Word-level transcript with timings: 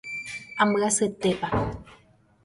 Ambyasyetépa. 0.61 1.47